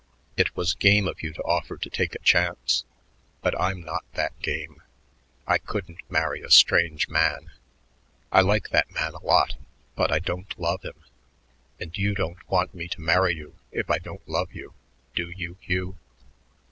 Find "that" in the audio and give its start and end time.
4.13-4.33, 8.69-8.89